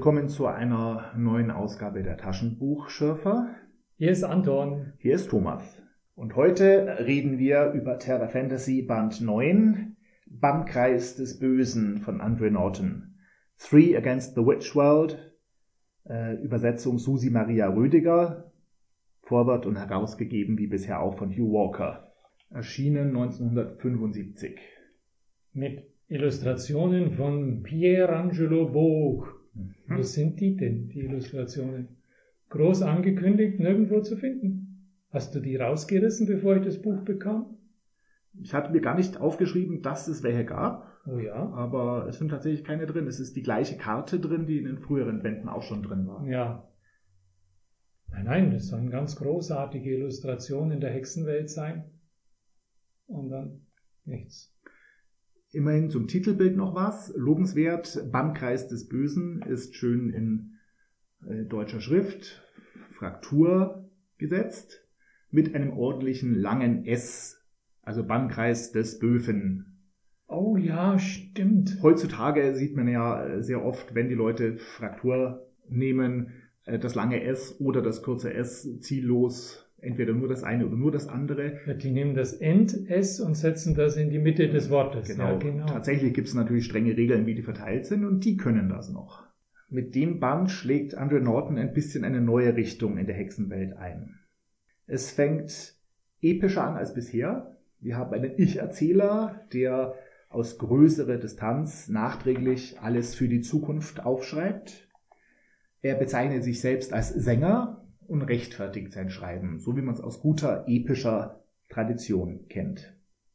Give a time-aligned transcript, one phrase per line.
[0.00, 3.54] willkommen zu einer neuen Ausgabe der Taschenbuchschürfer.
[3.98, 4.94] Hier ist Anton.
[4.96, 5.62] Hier ist Thomas.
[6.14, 13.18] Und heute reden wir über Terra Fantasy Band 9, Bannkreis des Bösen von Andre Norton.
[13.58, 15.18] Three Against the Witch World,
[16.08, 18.50] äh, Übersetzung Susi Maria Rödiger,
[19.20, 22.10] Vorwort und herausgegeben wie bisher auch von Hugh Walker.
[22.48, 24.58] Erschienen 1975.
[25.52, 29.39] Mit Illustrationen von Pierangelo Bog.
[29.54, 29.74] Mhm.
[29.88, 31.88] Wo sind die denn, die Illustrationen?
[32.50, 34.88] Groß angekündigt, nirgendwo zu finden.
[35.10, 37.56] Hast du die rausgerissen, bevor ich das Buch bekam?
[38.40, 40.86] Ich hatte mir gar nicht aufgeschrieben, dass es welche gab.
[41.06, 41.34] Oh ja.
[41.34, 43.06] Aber es sind tatsächlich keine drin.
[43.06, 46.26] Es ist die gleiche Karte drin, die in den früheren Bänden auch schon drin war.
[46.26, 46.68] Ja.
[48.08, 51.90] Nein, nein, das sollen ganz großartige Illustrationen in der Hexenwelt sein.
[53.06, 53.66] Und dann
[54.04, 54.54] nichts.
[55.52, 57.12] Immerhin zum Titelbild noch was.
[57.16, 60.58] Lobenswert, Bannkreis des Bösen ist schön in
[61.26, 62.42] äh, deutscher Schrift,
[62.92, 64.86] Fraktur gesetzt,
[65.30, 67.44] mit einem ordentlichen langen S,
[67.82, 69.70] also Bannkreis des Böfen.
[70.28, 71.78] Oh ja, stimmt.
[71.82, 76.32] Heutzutage sieht man ja äh, sehr oft, wenn die Leute Fraktur nehmen,
[76.64, 80.92] äh, das lange S oder das kurze S ziellos entweder nur das eine oder nur
[80.92, 81.58] das andere.
[81.82, 85.08] Die nehmen das End-S und setzen das in die Mitte des Wortes.
[85.08, 85.32] Genau.
[85.32, 85.66] Ja, genau.
[85.66, 89.24] Tatsächlich gibt es natürlich strenge Regeln, wie die verteilt sind und die können das noch.
[89.68, 94.18] Mit dem Band schlägt Andre Norton ein bisschen eine neue Richtung in der Hexenwelt ein.
[94.86, 95.76] Es fängt
[96.20, 97.56] epischer an als bisher.
[97.78, 99.94] Wir haben einen Ich-Erzähler, der
[100.28, 104.88] aus größerer Distanz nachträglich alles für die Zukunft aufschreibt.
[105.82, 110.20] Er bezeichnet sich selbst als Sänger und rechtfertigt sein Schreiben, so wie man es aus
[110.20, 112.92] guter epischer Tradition kennt.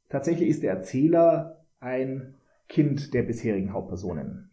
[0.10, 2.36] Tatsächlich ist der Erzähler ein
[2.68, 4.52] Kind der bisherigen Hauptpersonen.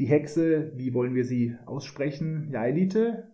[0.00, 2.48] Die Hexe, wie wollen wir sie aussprechen?
[2.50, 3.30] Ja, Elite,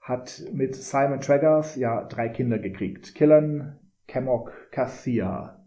[0.00, 3.16] hat mit Simon Traggers ja drei Kinder gekriegt.
[3.16, 5.66] Killen, Cammock, Cassia.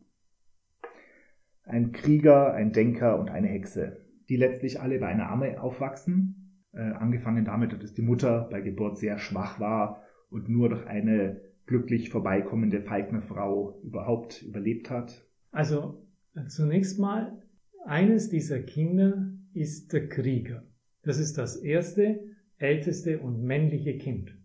[1.64, 6.42] Ein Krieger, ein Denker und eine Hexe, die letztlich alle bei einer Amme aufwachsen
[6.74, 11.42] äh, angefangen damit, dass die Mutter bei Geburt sehr schwach war und nur durch eine
[11.66, 15.26] glücklich vorbeikommende Falknerfrau überhaupt überlebt hat.
[15.52, 16.06] Also
[16.48, 17.42] zunächst mal,
[17.86, 20.64] eines dieser Kinder ist der Krieger.
[21.04, 22.20] Das ist das erste,
[22.58, 24.38] älteste und männliche Kind.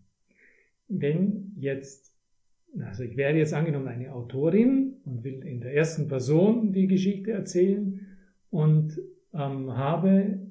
[0.87, 2.15] Wenn jetzt,
[2.79, 7.31] also ich wäre jetzt angenommen eine Autorin und will in der ersten Person die Geschichte
[7.31, 8.05] erzählen
[8.49, 8.99] und
[9.33, 10.46] ähm, habe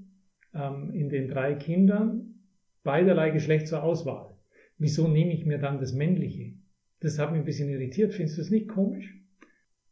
[0.56, 2.34] ähm, in den drei Kindern
[2.83, 4.34] beiderlei Geschlecht zur Auswahl.
[4.78, 6.55] Wieso nehme ich mir dann das Männliche?
[7.00, 8.15] Das hat mich ein bisschen irritiert.
[8.15, 9.15] Findest du das nicht komisch?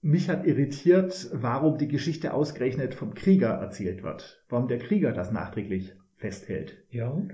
[0.01, 4.45] Mich hat irritiert, warum die Geschichte ausgerechnet vom Krieger erzählt wird.
[4.49, 6.85] Warum der Krieger das nachträglich festhält.
[6.91, 7.27] Ja.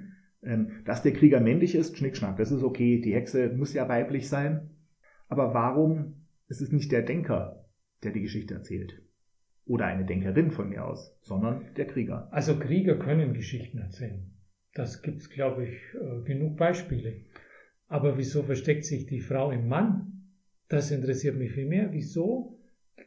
[0.42, 3.00] Ähm, dass der Krieger männlich ist, Schnickschnack, das ist okay.
[3.00, 4.70] Die Hexe muss ja weiblich sein.
[5.28, 7.64] Aber warum ist es nicht der Denker,
[8.02, 9.02] der die Geschichte erzählt?
[9.70, 12.26] Oder eine Denkerin von mir aus, sondern der Krieger.
[12.32, 14.28] Also Krieger können Geschichten erzählen.
[14.74, 17.20] Das gibt es, glaube ich, äh, genug Beispiele.
[17.86, 20.24] Aber wieso versteckt sich die Frau im Mann?
[20.68, 21.92] Das interessiert mich viel mehr.
[21.92, 22.58] Wieso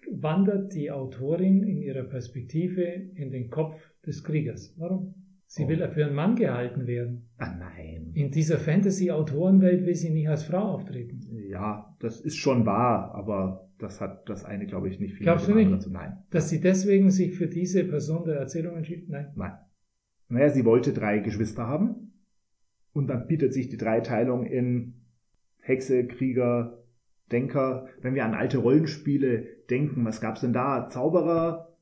[0.10, 2.84] wandert die Autorin in ihrer Perspektive
[3.16, 4.74] in den Kopf des Kriegers?
[4.78, 5.16] Warum?
[5.56, 5.68] Sie oh.
[5.68, 7.30] will für einen Mann gehalten werden.
[7.38, 8.10] Ah nein.
[8.16, 11.22] In dieser Fantasy-Autorenwelt will sie nicht als Frau auftreten.
[11.48, 15.48] Ja, das ist schon wahr, aber das hat das eine, glaube ich, nicht viel Glaubst
[15.48, 16.24] du nicht, zu Nein.
[16.32, 19.08] Dass sie deswegen sich für diese Person der Erzählung entschied?
[19.10, 19.32] Nein.
[19.36, 19.54] Nein.
[20.28, 22.14] Naja, sie wollte drei Geschwister haben.
[22.92, 25.06] Und dann bietet sich die Dreiteilung in
[25.60, 26.84] Hexe, Krieger,
[27.32, 27.90] Denker.
[28.02, 30.90] Wenn wir an alte Rollenspiele denken, was gab's denn da?
[30.90, 31.78] Zauberer,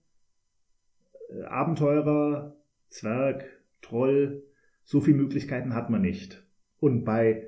[1.30, 2.58] äh, Abenteurer,
[2.90, 3.46] Zwerg,
[3.82, 4.44] Troll.
[4.84, 6.48] So viele Möglichkeiten hat man nicht.
[6.80, 7.48] Und bei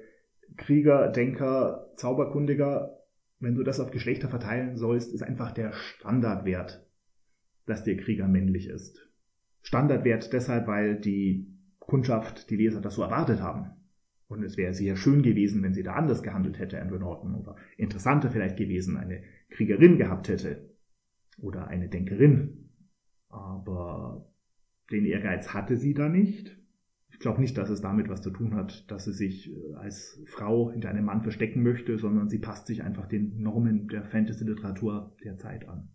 [0.58, 3.04] Krieger, Denker, Zauberkundiger
[3.44, 6.88] wenn du das auf Geschlechter verteilen sollst, ist einfach der Standardwert,
[7.66, 9.12] dass der Krieger männlich ist.
[9.62, 13.72] Standardwert deshalb, weil die Kundschaft, die Leser das so erwartet haben.
[14.28, 17.58] Und es wäre sehr schön gewesen, wenn sie da anders gehandelt hätte, Andrew Norton, oder
[17.78, 20.70] interessanter vielleicht gewesen, eine Kriegerin gehabt hätte.
[21.38, 22.70] Oder eine Denkerin.
[23.28, 24.32] Aber
[24.94, 26.58] den Ehrgeiz hatte sie da nicht.
[27.12, 30.22] Ich glaube nicht, dass es damit was zu tun hat, dass sie sich äh, als
[30.26, 35.16] Frau hinter einem Mann verstecken möchte, sondern sie passt sich einfach den Normen der Fantasy-Literatur
[35.24, 35.90] der Zeit an.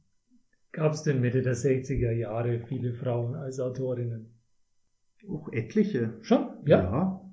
[0.73, 4.35] Gab es denn Mitte der 60er Jahre viele Frauen als Autorinnen?
[5.29, 6.19] Auch etliche.
[6.23, 6.49] Schon?
[6.67, 6.83] Ja.
[6.83, 7.33] ja.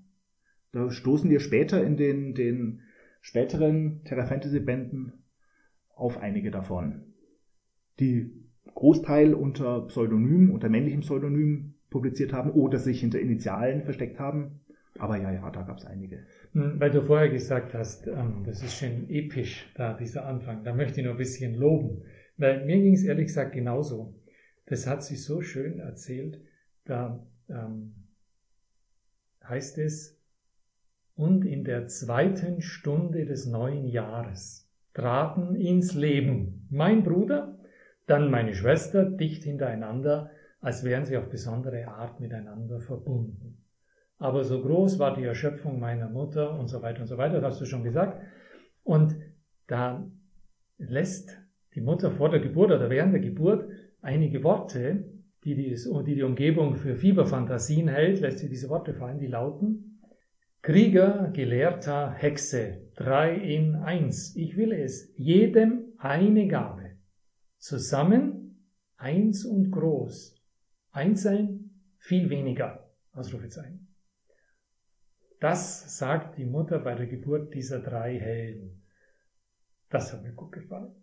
[0.72, 2.82] Da stoßen wir später in den, den
[3.22, 5.14] späteren Terra Fantasy Bänden
[5.96, 7.14] auf einige davon.
[8.00, 14.60] Die Großteil unter Pseudonym, unter männlichem Pseudonym publiziert haben oder sich hinter Initialen versteckt haben.
[14.98, 16.26] Aber ja, ja, da gab es einige.
[16.54, 20.64] Hm, weil du vorher gesagt hast, ähm, das ist schön episch, da dieser Anfang.
[20.64, 22.04] Da möchte ich noch ein bisschen loben.
[22.38, 24.16] Weil mir ging es ehrlich gesagt genauso.
[24.66, 26.42] Das hat sich so schön erzählt.
[26.86, 27.94] Da ähm,
[29.48, 30.22] heißt es,
[31.16, 37.55] und in der zweiten Stunde des neuen Jahres traten ins Leben mein Bruder,
[38.08, 40.30] dann meine Schwester dicht hintereinander,
[40.62, 43.64] als wären sie auf besondere Art miteinander verbunden.
[44.18, 47.54] Aber so groß war die Erschöpfung meiner Mutter und so weiter und so weiter, das
[47.54, 48.22] hast du schon gesagt.
[48.84, 49.16] Und
[49.68, 50.10] da
[50.78, 51.38] lässt
[51.74, 53.68] die Mutter vor der Geburt oder während der Geburt
[54.02, 55.06] einige Worte,
[55.44, 60.00] die die, die, die Umgebung für Fieberfantasien hält, lässt sie diese Worte fallen, die lauten
[60.62, 64.36] Krieger, Gelehrter, Hexe, drei in eins.
[64.36, 66.85] Ich will es, jedem eine Gabe.
[67.66, 70.36] Zusammen eins und groß.
[70.92, 72.92] Einzeln viel weniger.
[73.12, 73.88] Ausrufezeichen.
[75.40, 78.84] Das sagt die Mutter bei der Geburt dieser drei Helden.
[79.90, 80.96] Das hat mir gut gefallen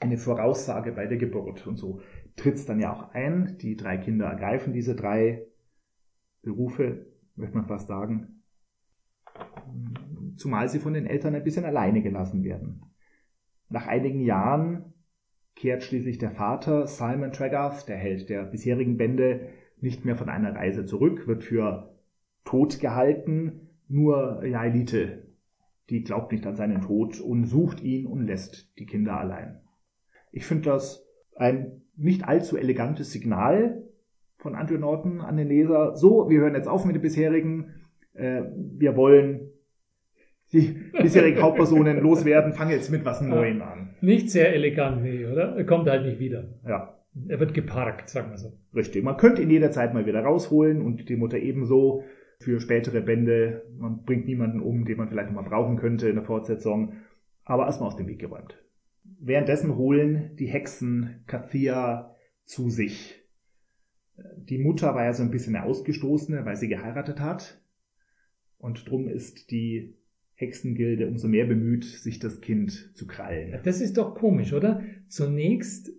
[0.00, 1.66] eine Voraussage bei der Geburt.
[1.66, 2.00] Und so
[2.36, 3.56] tritt es dann ja auch ein.
[3.58, 5.46] Die drei Kinder ergreifen diese drei
[6.42, 8.42] Berufe, möchte man fast sagen,
[10.36, 12.82] zumal sie von den Eltern ein bisschen alleine gelassen werden.
[13.68, 14.94] Nach einigen Jahren
[15.58, 19.48] kehrt schließlich der Vater Simon Tregarth, der Held der bisherigen Bände,
[19.80, 21.94] nicht mehr von einer Reise zurück, wird für
[22.44, 25.26] tot gehalten, nur Jaelite,
[25.90, 29.60] die glaubt nicht an seinen Tod und sucht ihn und lässt die Kinder allein.
[30.30, 33.82] Ich finde das ein nicht allzu elegantes Signal
[34.36, 35.96] von Andrew Norton an den Leser.
[35.96, 37.74] So, wir hören jetzt auf mit den bisherigen.
[38.14, 39.50] Äh, wir wollen
[40.52, 43.94] die bisherigen Hauptpersonen loswerden, fangen jetzt mit was Neuem an.
[44.00, 45.56] Nicht sehr elegant, nee, oder?
[45.56, 46.48] Er kommt halt nicht wieder.
[46.66, 46.94] Ja.
[47.26, 48.52] Er wird geparkt, sagen wir so.
[48.74, 49.02] Richtig.
[49.02, 52.04] Man könnte ihn jederzeit mal wieder rausholen und die Mutter ebenso
[52.38, 53.64] für spätere Bände.
[53.76, 56.94] Man bringt niemanden um, den man vielleicht nochmal brauchen könnte in der Fortsetzung.
[57.44, 58.62] Aber erstmal aus dem Weg geräumt.
[59.18, 63.24] Währenddessen holen die Hexen Kathia zu sich.
[64.36, 67.60] Die Mutter war ja so ein bisschen eine Ausgestoßene, weil sie geheiratet hat.
[68.58, 69.96] Und drum ist die
[70.38, 73.58] Hexengilde umso mehr bemüht, sich das Kind zu krallen.
[73.64, 74.82] Das ist doch komisch, oder?
[75.08, 75.90] Zunächst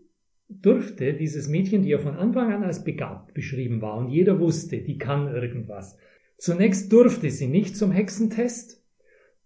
[0.48, 4.78] durfte dieses Mädchen, die ja von Anfang an als begabt beschrieben war und jeder wusste,
[4.78, 5.98] die kann irgendwas.
[6.38, 8.82] Zunächst durfte sie nicht zum Hexentest,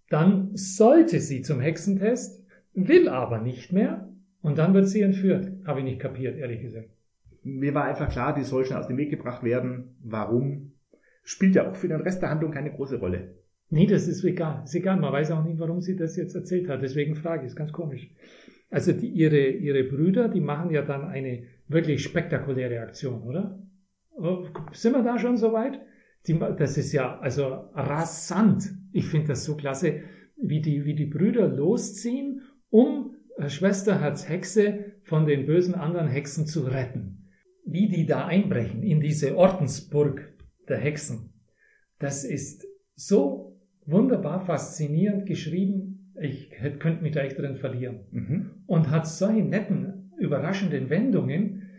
[0.09, 2.45] dann sollte sie zum Hexentest
[2.75, 4.09] will aber nicht mehr
[4.41, 5.51] und dann wird sie entführt.
[5.65, 6.89] Habe ich nicht kapiert, ehrlich gesagt.
[7.41, 9.95] Mir war einfach klar, die soll schnell aus dem Weg gebracht werden.
[10.03, 10.73] Warum?
[11.23, 13.42] Spielt ja auch für den Rest der Handlung keine große Rolle.
[13.73, 14.61] Nee, das ist egal.
[14.65, 14.99] Ist egal.
[14.99, 16.83] Man weiß auch nicht, warum sie das jetzt erzählt hat.
[16.83, 18.07] Deswegen frage ich, ist ganz komisch.
[18.69, 23.59] Also die, ihre, ihre Brüder, die machen ja dann eine wirklich spektakuläre Aktion, oder?
[24.15, 25.79] Oh, sind wir da schon so weit?
[26.27, 28.71] Die, das ist ja also rasant.
[28.91, 30.01] Ich finde das so klasse,
[30.37, 36.45] wie die, wie die Brüder losziehen um äh, Schwesterherz Hexe von den bösen anderen Hexen
[36.45, 37.27] zu retten.
[37.65, 40.31] Wie die da einbrechen in diese Ordensburg
[40.69, 41.33] der Hexen,
[41.97, 43.42] das ist so
[43.85, 48.01] wunderbar faszinierend geschrieben, ich könnte mich da echt drin verlieren.
[48.11, 48.51] Mhm.
[48.65, 51.69] Und hat solche netten, überraschenden Wendungen,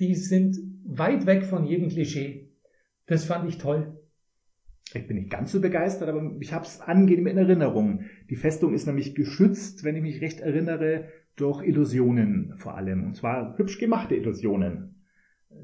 [0.00, 2.52] die sind weit weg von jedem Klischee.
[3.06, 3.98] Das fand ich toll.
[4.94, 8.04] Ich bin nicht ganz so begeistert, aber ich habe es angenehm in Erinnerung.
[8.28, 13.04] Die Festung ist nämlich geschützt, wenn ich mich recht erinnere, durch Illusionen vor allem.
[13.04, 15.06] Und zwar hübsch gemachte Illusionen.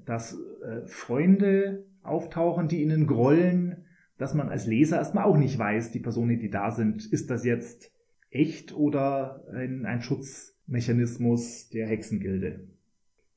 [0.07, 3.85] Dass äh, Freunde auftauchen, die ihnen grollen,
[4.19, 7.45] dass man als Leser erstmal auch nicht weiß, die Personen, die da sind, ist das
[7.45, 7.93] jetzt
[8.31, 12.67] echt oder ein, ein Schutzmechanismus der Hexengilde.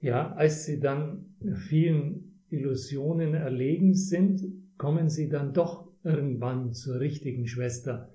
[0.01, 1.35] Ja, als sie dann
[1.69, 4.43] vielen Illusionen erlegen sind,
[4.77, 8.09] kommen sie dann doch irgendwann zur richtigen Schwester.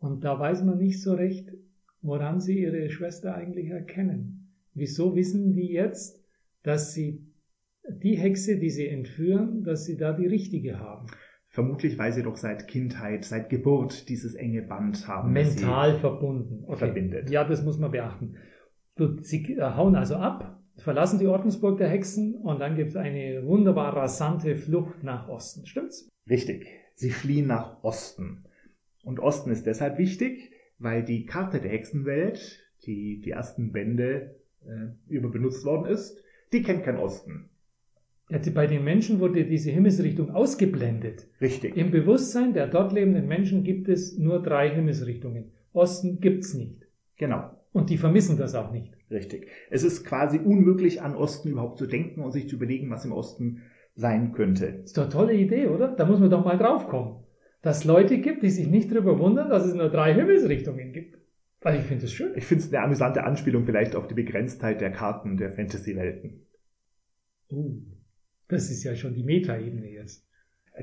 [0.00, 1.52] Und da weiß man nicht so recht,
[2.00, 4.54] woran sie ihre Schwester eigentlich erkennen.
[4.74, 6.24] Wieso wissen die jetzt,
[6.62, 7.26] dass sie
[7.88, 11.06] die Hexe, die sie entführen, dass sie da die richtige haben?
[11.58, 15.32] Vermutlich, weil sie doch seit Kindheit, seit Geburt dieses enge Band haben.
[15.32, 16.62] Mental verbunden.
[16.64, 16.78] Okay.
[16.78, 17.30] Verbindet.
[17.30, 18.36] Ja, das muss man beachten.
[19.22, 23.44] Sie äh, hauen also ab, verlassen die Ordensburg der Hexen und dann gibt es eine
[23.44, 25.66] wunderbar rasante Flucht nach Osten.
[25.66, 26.08] Stimmt's?
[26.30, 26.68] Richtig.
[26.94, 28.44] Sie fliehen nach Osten.
[29.02, 34.92] Und Osten ist deshalb wichtig, weil die Karte der Hexenwelt, die die ersten Bände äh,
[35.08, 36.22] über benutzt worden ist,
[36.52, 37.50] die kennt kein Osten.
[38.28, 41.26] Bei den Menschen wurde diese Himmelsrichtung ausgeblendet.
[41.40, 41.76] Richtig.
[41.76, 45.52] Im Bewusstsein der dort lebenden Menschen gibt es nur drei Himmelsrichtungen.
[45.72, 46.86] Osten gibt's nicht.
[47.16, 47.50] Genau.
[47.72, 48.92] Und die vermissen das auch nicht.
[49.10, 49.48] Richtig.
[49.70, 53.12] Es ist quasi unmöglich, an Osten überhaupt zu denken und sich zu überlegen, was im
[53.12, 53.62] Osten
[53.94, 54.66] sein könnte.
[54.84, 55.88] Ist doch eine tolle Idee, oder?
[55.88, 57.24] Da muss man doch mal draufkommen.
[57.62, 61.18] Dass es Leute gibt, die sich nicht darüber wundern, dass es nur drei Himmelsrichtungen gibt.
[61.60, 62.32] Weil ich finde es schön.
[62.36, 66.46] Ich finde es eine amüsante Anspielung vielleicht auf die Begrenztheit der Karten der Fantasy-Welten.
[67.50, 67.80] Uh,
[68.48, 70.26] das ist ja schon die Metaebene jetzt.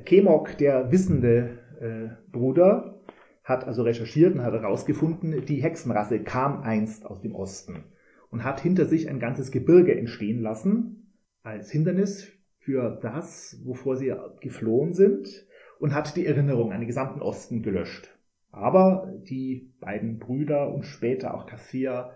[0.05, 3.01] Kemok, der wissende äh, Bruder,
[3.43, 7.83] hat also recherchiert und hat herausgefunden, die Hexenrasse kam einst aus dem Osten
[8.31, 14.13] und hat hinter sich ein ganzes Gebirge entstehen lassen als Hindernis für das, wovor sie
[14.41, 15.45] geflohen sind
[15.79, 18.09] und hat die Erinnerung an den gesamten Osten gelöscht.
[18.51, 22.15] Aber die beiden Brüder und später auch Cassia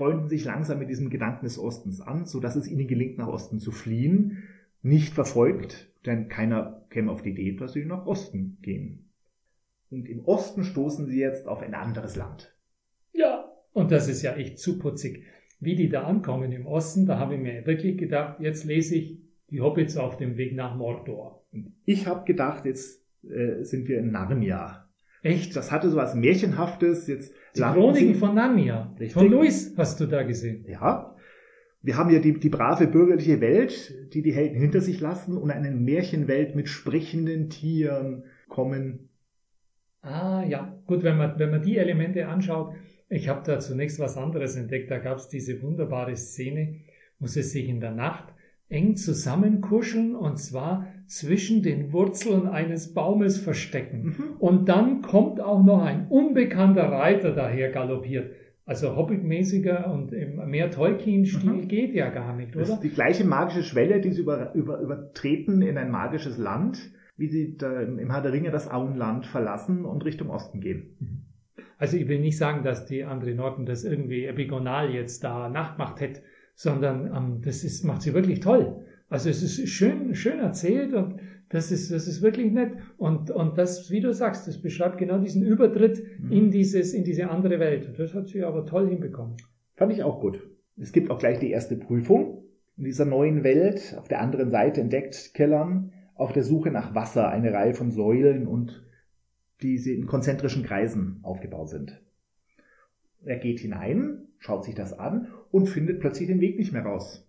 [0.00, 3.28] freunden sich langsam mit diesem Gedanken des Ostens an, so dass es ihnen gelingt, nach
[3.28, 4.44] Osten zu fliehen,
[4.80, 9.10] nicht verfolgt, denn keiner käme auf die Idee, dass sie nach Osten gehen.
[9.90, 12.56] Und im Osten stoßen sie jetzt auf ein anderes Land.
[13.12, 15.22] Ja, und das ist ja echt zu putzig.
[15.58, 19.18] Wie die da ankommen im Osten, da habe ich mir wirklich gedacht, jetzt lese ich
[19.50, 21.44] die Hobbits auf dem Weg nach Mordor.
[21.52, 24.89] Und ich habe gedacht, jetzt äh, sind wir in Narnia.
[25.22, 25.54] Echt?
[25.56, 27.06] Das hatte so was Märchenhaftes.
[27.06, 28.94] Jetzt die Chroniken von Narnia.
[28.98, 29.12] Richtig.
[29.12, 30.64] Von Louis hast du da gesehen.
[30.68, 31.14] Ja.
[31.82, 35.50] Wir haben ja die, die brave bürgerliche Welt, die die Helden hinter sich lassen und
[35.50, 39.08] eine Märchenwelt mit sprechenden Tieren kommen.
[40.02, 42.74] Ah ja, gut, wenn man, wenn man die Elemente anschaut,
[43.08, 44.90] ich habe da zunächst was anderes entdeckt.
[44.90, 46.76] Da gab es diese wunderbare Szene,
[47.18, 48.32] wo sie sich in der Nacht
[48.68, 54.02] eng zusammenkuscheln und zwar zwischen den Wurzeln eines Baumes verstecken.
[54.02, 54.36] Mhm.
[54.38, 58.32] Und dann kommt auch noch ein unbekannter Reiter daher galoppiert.
[58.64, 60.12] Also Hobbit-mäßiger und
[60.46, 61.68] mehr Tolkien-Stil mhm.
[61.68, 62.60] geht ja gar nicht, oder?
[62.60, 66.92] Das ist die gleiche magische Schwelle, die sie über, über, übertreten in ein magisches Land,
[67.16, 70.96] wie sie da im Herr der Ringe das Auenland verlassen und Richtung Osten gehen.
[71.00, 71.64] Mhm.
[71.76, 76.00] Also ich will nicht sagen, dass die Andre Norton das irgendwie epigonal jetzt da nachmacht
[76.00, 76.20] hätte,
[76.54, 78.84] sondern ähm, das ist, macht sie wirklich toll.
[79.10, 81.16] Also es ist schön, schön erzählt und
[81.48, 82.74] das ist, das ist wirklich nett.
[82.96, 86.30] Und, und das, wie du sagst, das beschreibt genau diesen Übertritt mhm.
[86.30, 87.88] in dieses, in diese andere Welt.
[87.88, 89.36] Und das hat sie aber toll hinbekommen.
[89.74, 90.48] Fand ich auch gut.
[90.78, 92.44] Es gibt auch gleich die erste Prüfung.
[92.76, 97.28] In dieser neuen Welt, auf der anderen Seite entdeckt Kellern auf der Suche nach Wasser
[97.30, 98.86] eine Reihe von Säulen und
[99.60, 102.00] die sie in konzentrischen Kreisen aufgebaut sind.
[103.24, 107.26] Er geht hinein, schaut sich das an und findet plötzlich den Weg nicht mehr raus.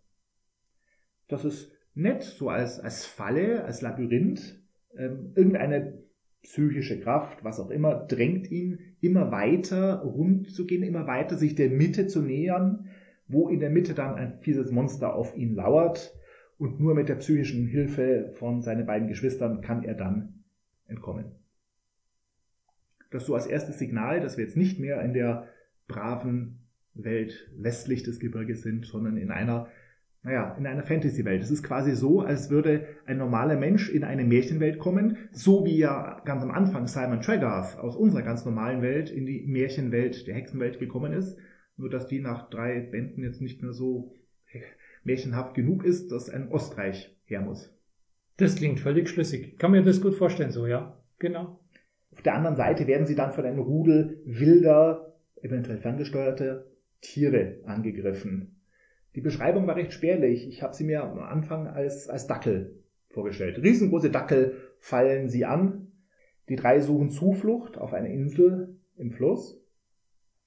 [1.32, 4.60] Das ist nett, so als, als Falle, als Labyrinth.
[4.98, 6.04] Ähm, irgendeine
[6.44, 11.56] psychische Kraft, was auch immer, drängt ihn immer weiter rund zu gehen, immer weiter sich
[11.56, 12.90] der Mitte zu nähern,
[13.28, 16.14] wo in der Mitte dann ein fieses Monster auf ihn lauert
[16.58, 20.44] und nur mit der psychischen Hilfe von seinen beiden Geschwistern kann er dann
[20.88, 21.32] entkommen.
[23.10, 25.48] Das so als erstes Signal, dass wir jetzt nicht mehr in der
[25.88, 26.60] braven
[26.94, 29.68] Welt westlich des Gebirges sind, sondern in einer,
[30.24, 31.42] naja, in einer Fantasy-Welt.
[31.42, 35.78] Es ist quasi so, als würde ein normaler Mensch in eine Märchenwelt kommen, so wie
[35.78, 40.36] ja ganz am Anfang Simon Tregarth aus unserer ganz normalen Welt in die Märchenwelt der
[40.36, 41.38] Hexenwelt gekommen ist.
[41.78, 44.16] Nur dass die nach drei Bänden jetzt nicht mehr so
[45.04, 47.74] märchenhaft genug ist, dass ein Ostreich her muss.
[48.38, 49.58] Das klingt völlig schlüssig.
[49.58, 50.98] Kann mir das gut vorstellen, so, ja.
[51.18, 51.60] Genau.
[52.12, 56.66] Auf der anderen Seite werden sie dann von einem Rudel wilder, eventuell ferngesteuerter
[57.02, 58.61] Tiere angegriffen.
[59.16, 60.48] Die Beschreibung war recht spärlich.
[60.48, 63.62] Ich habe sie mir am Anfang als, als Dackel vorgestellt.
[63.62, 65.92] Riesengroße Dackel fallen sie an.
[66.50, 69.62] Die drei suchen Zuflucht auf eine Insel im Fluss,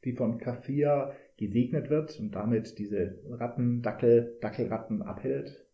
[0.05, 5.67] die von Kathia gesegnet wird und damit diese Ratten, Dackel, Dackelratten abhält.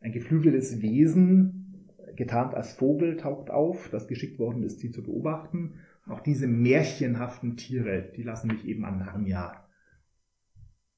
[0.00, 1.86] Ein geflügeltes Wesen
[2.16, 5.80] getarnt als Vogel taucht auf, das geschickt worden ist, sie zu beobachten.
[6.06, 9.68] Auch diese märchenhaften Tiere, die lassen mich eben an Narnia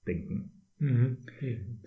[0.07, 0.60] denken.
[0.81, 1.19] Mhm.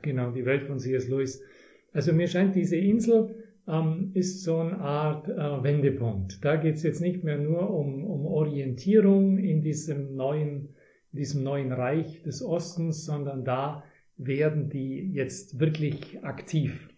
[0.02, 1.10] Genau, die Welt von C.S.
[1.10, 1.44] Lewis.
[1.92, 3.36] Also mir scheint, diese Insel
[3.68, 6.44] ähm, ist so eine Art äh, Wendepunkt.
[6.44, 10.70] Da geht es jetzt nicht mehr nur um, um Orientierung in diesem neuen,
[11.12, 13.84] in diesem neuen Reich des Ostens, sondern da
[14.18, 16.90] werden die jetzt wirklich aktiv.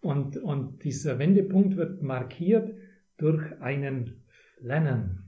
[0.00, 2.74] Und, und dieser Wendepunkt wird markiert
[3.18, 4.22] durch einen
[4.58, 5.24] Flennen.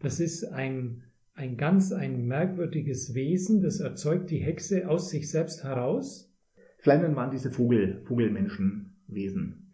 [0.00, 5.64] Das ist ein, ein ganz ein merkwürdiges Wesen, das erzeugt die Hexe aus sich selbst
[5.64, 6.32] heraus.
[6.78, 9.72] Flennen waren diese Vogel, Vogelmenschenwesen.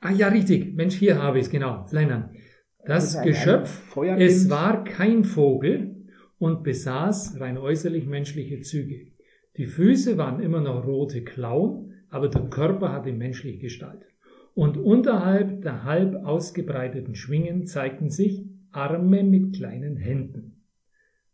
[0.00, 0.74] Ah ja, richtig.
[0.74, 1.86] Mensch, hier habe ich es, genau.
[1.86, 2.30] Flennen.
[2.84, 6.04] Das, das Geschöpf, es war kein Vogel
[6.38, 9.06] und besaß rein äußerlich menschliche Züge.
[9.56, 14.06] Die Füße waren immer noch rote Klauen aber der Körper hatte menschliche Gestalt.
[14.54, 20.62] Und unterhalb der halb ausgebreiteten Schwingen zeigten sich Arme mit kleinen Händen.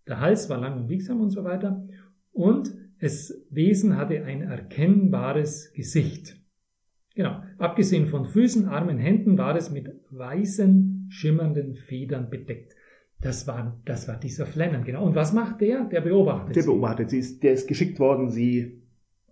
[0.06, 1.87] Der Hals war lang und biegsam und so weiter.
[2.32, 6.37] Und das Wesen hatte ein erkennbares Gesicht.
[7.14, 7.42] Genau.
[7.59, 12.75] Abgesehen von Füßen, Armen, Händen war es mit weißen, schimmernden Federn bedeckt.
[13.20, 15.04] Das war, das war dieser Flannan, genau.
[15.04, 15.85] Und was macht der?
[15.85, 17.40] Der beobachtet Der beobachtet sie.
[17.40, 18.82] Der ist geschickt worden, sie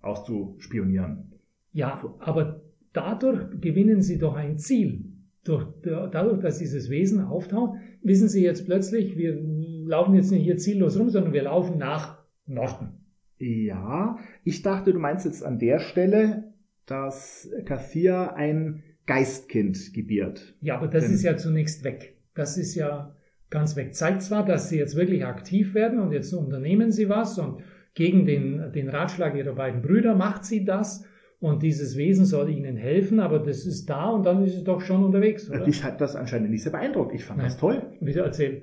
[0.03, 1.33] auszuspionieren.
[1.73, 2.63] Ja, aber
[2.93, 5.18] dadurch gewinnen sie doch ein Ziel.
[5.49, 10.59] Durch, dadurch, dass dieses Wesen auftaucht, wissen sie jetzt plötzlich, wir laufen jetzt nicht hier
[10.59, 12.99] ziellos rum, sondern wir laufen nach Norden.
[13.39, 16.53] Ja, ich dachte, du meinst jetzt an der Stelle,
[16.85, 20.55] dass Kathia ein Geistkind gebiert.
[20.61, 22.19] Ja, aber das Denn ist ja zunächst weg.
[22.35, 23.17] Das ist ja
[23.49, 23.95] ganz weg.
[23.95, 27.63] Zeigt zwar, dass sie jetzt wirklich aktiv werden und jetzt unternehmen sie was und
[27.95, 31.05] gegen den, den Ratschlag ihrer beiden Brüder macht sie das
[31.41, 34.81] und dieses Wesen soll ihnen helfen, aber das ist da und dann ist es doch
[34.81, 35.49] schon unterwegs.
[35.49, 35.65] Oder?
[35.65, 37.15] Dich hat das anscheinend nicht sehr beeindruckt.
[37.15, 37.47] Ich fand Nein.
[37.47, 37.93] das toll.
[38.01, 38.63] Bitte erzähl.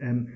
[0.00, 0.28] Ähm,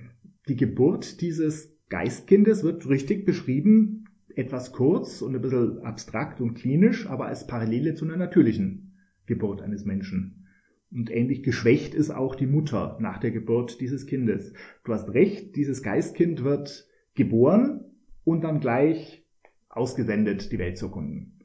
[0.48, 7.06] die Geburt dieses Geistkindes wird richtig beschrieben, etwas kurz und ein bisschen abstrakt und klinisch,
[7.06, 10.46] aber als Parallele zu einer natürlichen Geburt eines Menschen.
[10.90, 14.52] Und ähnlich geschwächt ist auch die Mutter nach der Geburt dieses Kindes.
[14.84, 17.84] Du hast recht, dieses Geistkind wird geboren
[18.24, 19.24] und dann gleich
[19.70, 21.41] ausgesendet, die Welt zu erkunden.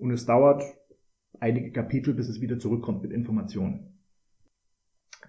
[0.00, 0.62] Und es dauert
[1.38, 3.98] einige Kapitel, bis es wieder zurückkommt mit Informationen.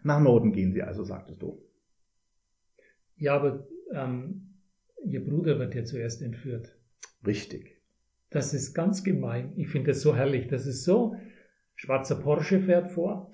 [0.03, 1.61] Nach Norden gehen sie also, sagtest du.
[3.17, 4.55] Ja, aber ähm,
[5.05, 6.75] ihr Bruder wird ja zuerst entführt.
[7.25, 7.81] Richtig.
[8.29, 9.53] Das ist ganz gemein.
[9.57, 10.47] Ich finde das so herrlich.
[10.47, 11.15] Das ist so,
[11.75, 13.31] schwarzer Porsche fährt vor,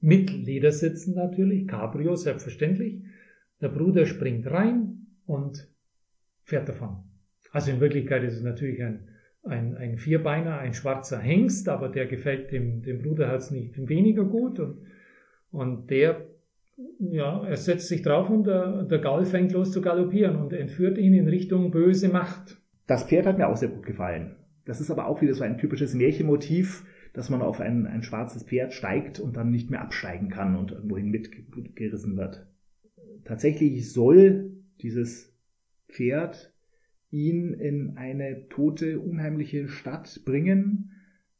[0.00, 3.02] mit Ledersitzen natürlich, Cabrio selbstverständlich.
[3.60, 5.66] Der Bruder springt rein und
[6.44, 7.04] fährt davon.
[7.50, 9.08] Also in Wirklichkeit ist es natürlich ein,
[9.46, 14.58] ein, ein Vierbeiner, ein schwarzer Hengst, aber der gefällt dem, dem Bruderherz nicht weniger gut
[14.58, 14.78] und,
[15.50, 16.26] und der,
[16.98, 20.98] ja, er setzt sich drauf und der, der Gaul fängt los zu galoppieren und entführt
[20.98, 22.60] ihn in Richtung böse Macht.
[22.86, 24.36] Das Pferd hat mir auch sehr gut gefallen.
[24.64, 28.42] Das ist aber auch wieder so ein typisches Märchenmotiv, dass man auf ein, ein schwarzes
[28.42, 32.46] Pferd steigt und dann nicht mehr absteigen kann und irgendwohin mitgerissen wird.
[33.24, 35.34] Tatsächlich soll dieses
[35.88, 36.52] Pferd
[37.16, 40.92] ihn in eine tote, unheimliche Stadt bringen,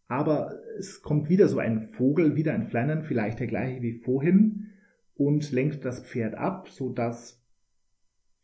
[0.08, 4.68] aber es kommt wieder so ein Vogel, wieder ein Flannan, vielleicht der gleiche wie vorhin,
[5.14, 7.42] und lenkt das Pferd ab, so dass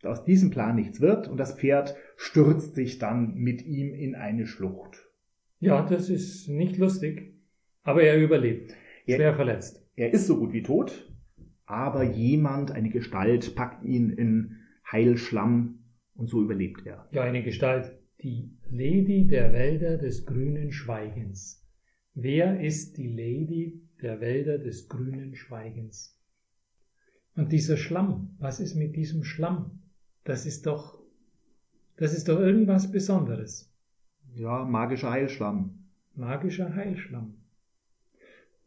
[0.02, 4.46] aus diesem Plan nichts wird und das Pferd stürzt sich dann mit ihm in eine
[4.46, 5.08] Schlucht.
[5.60, 7.34] Ja, das ist nicht lustig,
[7.84, 8.74] aber er überlebt.
[9.04, 9.86] Schwer er, verletzt.
[9.94, 11.12] Er ist so gut wie tot,
[11.66, 14.56] aber jemand, eine Gestalt, packt ihn in
[14.90, 15.81] Heilschlamm
[16.14, 17.08] und so überlebt er.
[17.12, 17.92] Ja, eine Gestalt.
[18.22, 21.66] Die Lady der Wälder des grünen Schweigens.
[22.14, 26.18] Wer ist die Lady der Wälder des grünen Schweigens?
[27.34, 29.82] Und dieser Schlamm, was ist mit diesem Schlamm?
[30.24, 31.00] Das ist doch,
[31.96, 33.72] das ist doch irgendwas Besonderes.
[34.34, 35.78] Ja, magischer Heilschlamm.
[36.14, 37.34] Magischer Heilschlamm.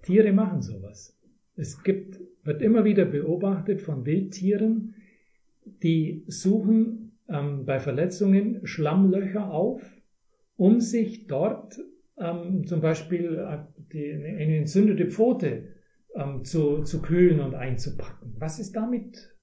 [0.02, 1.18] Tiere machen sowas.
[1.56, 4.96] Es gibt, wird immer wieder beobachtet von Wildtieren,
[5.84, 9.82] die suchen ähm, bei Verletzungen Schlammlöcher auf,
[10.58, 11.80] um sich dort
[12.18, 13.58] ähm, zum Beispiel äh,
[13.92, 15.76] die, eine entzündete Pfote
[16.16, 18.36] ähm, zu, zu kühlen und einzupacken.
[18.38, 19.36] Was ist damit?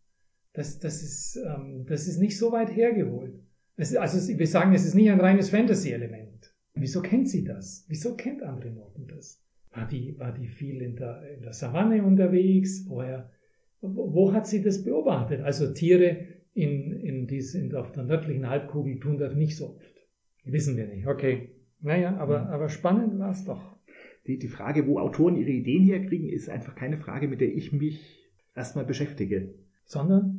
[0.55, 3.35] Das, das, ist, ähm, das ist nicht so weit hergeholt.
[3.77, 6.55] Es, also wir sagen, es ist nicht ein reines Fantasy-Element.
[6.75, 7.85] Wieso kennt sie das?
[7.89, 9.43] Wieso kennt Andre Norton das?
[9.71, 12.85] War die, war die viel in der, in der Savanne unterwegs?
[12.89, 13.31] Woher,
[13.81, 15.41] wo hat sie das beobachtet?
[15.41, 19.95] Also Tiere, in, in, dies, in, auf der nördlichen Halbkugel tun das nicht so oft.
[20.45, 21.07] Wissen wir nicht.
[21.07, 21.51] Okay.
[21.81, 23.77] Naja, aber, aber spannend war es doch.
[24.27, 27.73] Die, die Frage, wo Autoren ihre Ideen herkriegen, ist einfach keine Frage, mit der ich
[27.73, 29.55] mich erstmal beschäftige.
[29.85, 30.39] Sondern?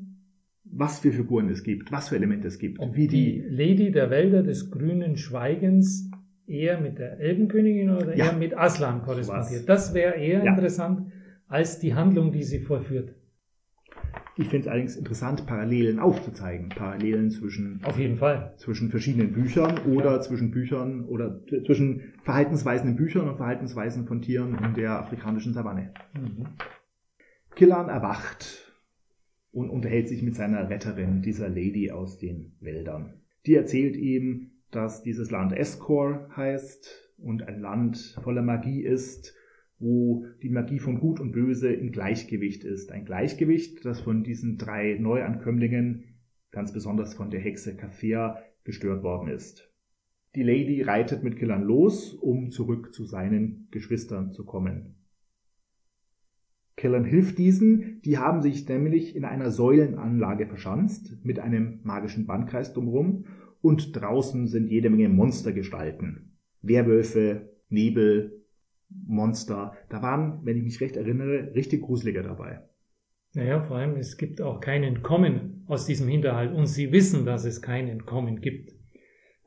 [0.64, 2.80] Was für Figuren es gibt, was für Elemente es gibt.
[2.80, 6.10] Ob wie die, die Lady der Wälder des grünen Schweigens
[6.48, 8.28] eher mit der Elbenkönigin oder ja.
[8.28, 9.68] eher mit Aslan korrespondiert.
[9.68, 10.52] Das wäre eher ja.
[10.52, 11.12] interessant
[11.48, 13.14] als die Handlung, die sie vollführt.
[14.36, 16.70] Ich finde es allerdings interessant, Parallelen aufzuzeigen.
[16.70, 18.54] Parallelen zwischen, Auf jeden Fall.
[18.58, 20.22] zwischen verschiedenen Büchern oder ja.
[20.22, 25.94] zwischen Büchern oder zwischen Verhaltensweisen in Büchern und Verhaltensweisen von Tieren in der afrikanischen Savanne.
[26.14, 26.48] Mhm.
[27.56, 28.74] Killan erwacht
[29.52, 33.22] und unterhält sich mit seiner Retterin, dieser Lady aus den Wäldern.
[33.46, 39.36] Die erzählt ihm, dass dieses Land Escor heißt und ein Land voller Magie ist
[39.84, 42.92] wo die Magie von Gut und Böse im Gleichgewicht ist.
[42.92, 46.06] Ein Gleichgewicht, das von diesen drei Neuankömmlingen,
[46.52, 49.70] ganz besonders von der Hexe Kathea, gestört worden ist.
[50.36, 54.96] Die Lady reitet mit Killern los, um zurück zu seinen Geschwistern zu kommen.
[56.78, 62.74] Killern hilft diesen, die haben sich nämlich in einer Säulenanlage verschanzt, mit einem magischen Bandkreis
[62.74, 63.26] drumherum,
[63.62, 66.38] und draußen sind jede Menge Monstergestalten.
[66.62, 68.43] Werwölfe, Nebel,
[69.06, 69.74] Monster.
[69.90, 72.62] Da waren, wenn ich mich recht erinnere, richtig gruselige dabei.
[73.34, 77.46] Naja, vor allem, es gibt auch kein Entkommen aus diesem Hinterhalt und sie wissen, dass
[77.46, 78.74] es kein Entkommen gibt.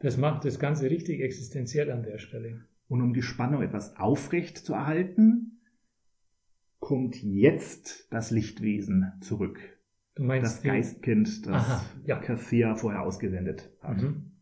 [0.00, 2.66] Das macht das Ganze richtig existenziell an der Stelle.
[2.88, 5.60] Und um die Spannung etwas aufrecht zu erhalten,
[6.78, 9.58] kommt jetzt das Lichtwesen zurück.
[10.14, 12.18] Du meinst das Geistkind, das Aha, ja.
[12.18, 14.02] Cassia vorher ausgesendet hat.
[14.02, 14.32] Mhm.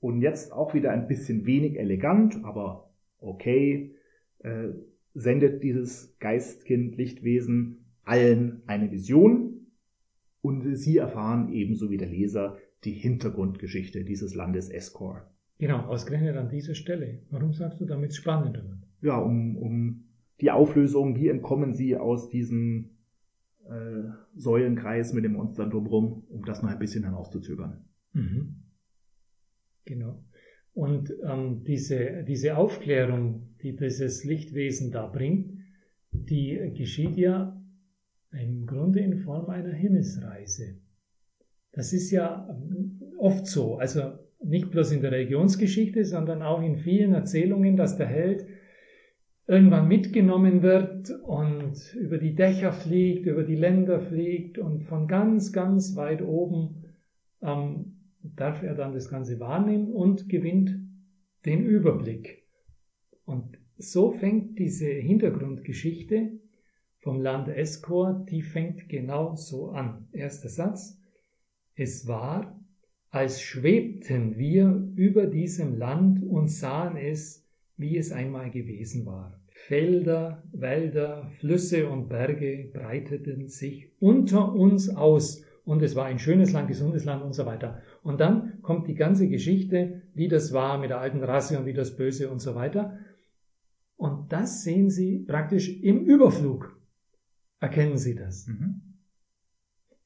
[0.00, 3.94] Und jetzt auch wieder ein bisschen wenig elegant, aber okay,
[4.42, 4.68] äh,
[5.14, 9.66] sendet dieses Geistkind Lichtwesen allen eine Vision
[10.40, 15.30] und sie erfahren ebenso wie der Leser die Hintergrundgeschichte dieses Landes Escor.
[15.58, 17.20] Genau, ausgerechnet an dieser Stelle.
[17.30, 18.88] Warum sagst du, damit es spannender wird?
[19.00, 20.04] Ja, um, um
[20.40, 22.90] die Auflösung, wie entkommen sie aus diesem
[23.64, 27.84] äh, Säulenkreis mit dem Monster drumherum, um das noch ein bisschen herauszuzögern.
[28.12, 28.64] Mhm.
[29.84, 30.24] Genau.
[30.74, 35.52] Und ähm, diese, diese Aufklärung, die dieses Lichtwesen da bringt,
[36.12, 37.60] die geschieht ja
[38.32, 40.78] im Grunde in Form einer Himmelsreise.
[41.72, 46.76] Das ist ja ähm, oft so, also nicht bloß in der Religionsgeschichte, sondern auch in
[46.76, 48.46] vielen Erzählungen, dass der Held
[49.46, 55.52] irgendwann mitgenommen wird und über die Dächer fliegt, über die Länder fliegt und von ganz,
[55.52, 56.84] ganz weit oben
[57.42, 60.78] ähm, darf er dann das Ganze wahrnehmen und gewinnt
[61.44, 62.44] den Überblick.
[63.24, 66.38] Und so fängt diese Hintergrundgeschichte
[67.00, 70.06] vom Land Escor, die fängt genau so an.
[70.12, 71.00] Erster Satz.
[71.74, 72.60] Es war,
[73.10, 77.44] als schwebten wir über diesem Land und sahen es,
[77.76, 79.40] wie es einmal gewesen war.
[79.50, 86.52] Felder, Wälder, Flüsse und Berge breiteten sich unter uns aus und es war ein schönes
[86.52, 87.82] Land, gesundes Land und so weiter.
[88.02, 91.72] Und dann kommt die ganze Geschichte, wie das war mit der alten Rasse und wie
[91.72, 92.98] das Böse und so weiter.
[93.96, 96.76] Und das sehen Sie praktisch im Überflug.
[97.60, 98.48] Erkennen Sie das?
[98.48, 98.80] Mhm.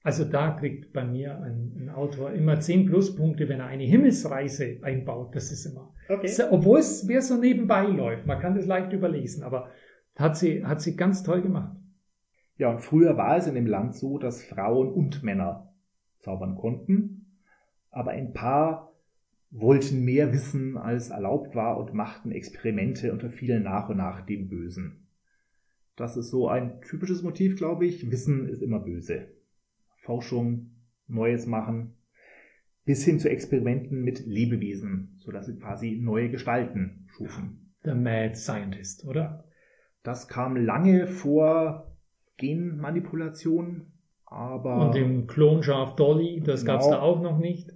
[0.02, 4.78] Also da kriegt bei mir ein, ein Autor immer 10 Pluspunkte, wenn er eine Himmelsreise
[4.82, 5.34] einbaut.
[5.34, 5.92] Das ist immer.
[6.08, 6.30] Okay.
[6.50, 8.26] Obwohl es mehr so nebenbei läuft.
[8.26, 9.70] Man kann das leicht überlesen, aber
[10.14, 11.76] hat sie, hat sie ganz toll gemacht.
[12.56, 15.72] Ja, und früher war es in dem Land so, dass Frauen und Männer
[16.20, 17.26] zaubern konnten,
[17.90, 18.92] aber ein paar
[19.50, 24.48] wollten mehr wissen, als erlaubt war und machten Experimente und verfielen nach und nach dem
[24.48, 25.06] Bösen.
[25.96, 28.10] Das ist so ein typisches Motiv, glaube ich.
[28.10, 29.28] Wissen ist immer böse.
[29.98, 30.72] Forschung,
[31.08, 31.94] Neues machen,
[32.84, 37.72] bis hin zu Experimenten mit Lebewesen, sodass sie quasi neue Gestalten schufen.
[37.84, 39.44] Der Mad Scientist, oder?
[40.02, 41.95] Das kam lange vor
[42.36, 43.86] Genmanipulation,
[44.26, 46.72] aber, Und dem Klonschaf Dolly, das Genau.
[46.74, 47.70] gab's da auch noch nicht.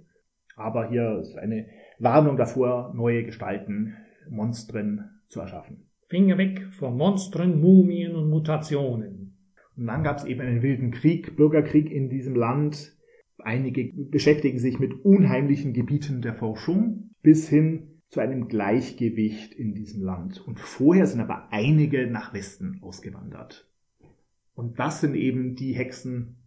[0.55, 1.65] aber hier ist eine
[1.99, 3.95] Warnung davor, neue Gestalten,
[4.29, 5.87] Monstren zu erschaffen.
[6.09, 9.37] Finger weg von Monstern, Mumien und Mutationen.
[9.77, 12.95] Und dann gab es eben einen wilden Krieg, Bürgerkrieg in diesem Land.
[13.39, 20.03] Einige beschäftigen sich mit unheimlichen Gebieten der Forschung bis hin zu einem Gleichgewicht in diesem
[20.03, 20.45] Land.
[20.45, 23.67] Und vorher sind aber einige nach Westen ausgewandert.
[24.53, 26.37] Und das sind eben die Hexen,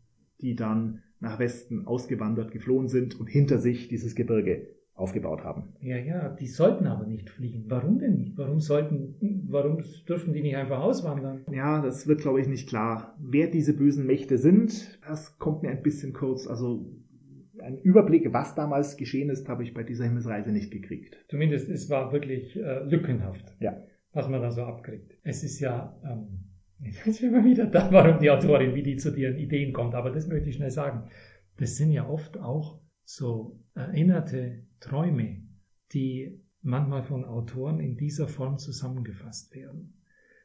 [0.41, 5.75] die dann nach Westen ausgewandert, geflohen sind und hinter sich dieses Gebirge aufgebaut haben.
[5.81, 7.65] Ja, ja, die sollten aber nicht fliegen.
[7.69, 8.37] Warum denn nicht?
[8.39, 11.45] Warum sollten, warum dürfen die nicht einfach auswandern?
[11.51, 13.17] Ja, das wird, glaube ich, nicht klar.
[13.21, 16.47] Wer diese bösen Mächte sind, das kommt mir ein bisschen kurz.
[16.47, 16.93] Also
[17.59, 21.17] ein Überblick, was damals geschehen ist, habe ich bei dieser Himmelsreise nicht gekriegt.
[21.29, 23.77] Zumindest es war wirklich äh, lückenhaft, Ja.
[24.13, 25.13] was man da so abkriegt.
[25.25, 29.15] Es ist ja, ähm, jetzt sind wir wieder da, warum die Autorin, wie die zu
[29.15, 31.09] ihren Ideen kommt, aber das möchte ich schnell sagen.
[31.57, 35.43] Das sind ja oft auch so erinnerte Träume,
[35.93, 39.95] die manchmal von Autoren in dieser Form zusammengefasst werden.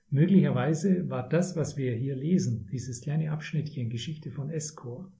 [0.09, 5.11] Möglicherweise war das, was wir hier lesen, dieses kleine Abschnittchen Geschichte von Escor,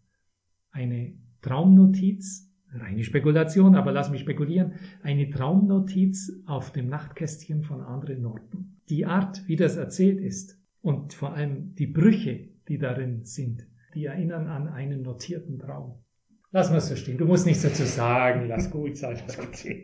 [0.72, 8.18] eine Traumnotiz, reine Spekulation, aber lass mich spekulieren, eine Traumnotiz auf dem Nachtkästchen von Andre
[8.18, 8.78] Norton.
[8.90, 14.06] Die Art, wie das erzählt ist und vor allem die Brüche, die darin sind, die
[14.06, 16.04] erinnern an einen notierten Traum.
[16.52, 17.18] Lass mal so stehen.
[17.18, 18.48] Du musst nichts dazu sagen.
[18.48, 19.18] Lass gut sein.
[19.28, 19.84] Lass gut sein.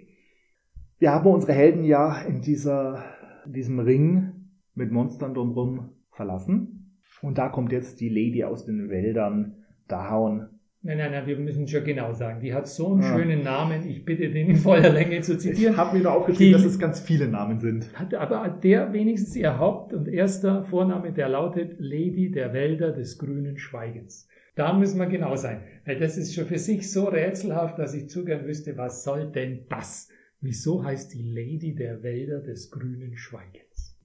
[0.97, 3.03] Wir haben unsere Helden ja in, dieser,
[3.45, 6.99] diesem Ring mit Monstern drumherum verlassen.
[7.21, 10.54] Und da kommt jetzt die Lady aus den Wäldern, Dahaun.
[10.87, 12.39] Nein, nein, nein, wir müssen schon genau sagen.
[12.41, 13.17] Die hat so einen Ah.
[13.17, 13.89] schönen Namen.
[13.89, 15.75] Ich bitte den in voller Länge zu Ich zitieren.
[15.77, 17.91] habe mir nur aufgeschrieben, dass es ganz viele Namen sind.
[17.97, 23.17] Hat aber der wenigstens ihr Haupt- und erster Vorname, der lautet Lady der Wälder des
[23.17, 24.27] grünen Schweigens.
[24.53, 28.07] Da müssen wir genau sein, weil das ist schon für sich so rätselhaft, dass ich
[28.07, 30.09] zu gern wüsste, was soll denn das?
[30.39, 33.97] Wieso heißt die Lady der Wälder des grünen Schweigens?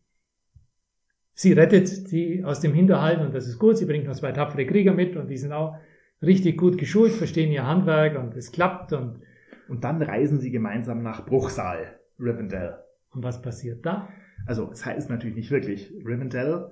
[1.35, 3.77] Sie rettet die aus dem Hinterhalt und das ist gut.
[3.77, 5.77] Sie bringt noch zwei tapfere Krieger mit und die sind auch
[6.23, 9.21] richtig gut geschult, verstehen ihr Handwerk und es klappt und
[9.69, 12.75] Und dann reisen sie gemeinsam nach Bruchsal, Rivendell.
[13.13, 14.09] und was passiert da?
[14.47, 16.71] Also es heißt natürlich nicht wirklich Rivendell,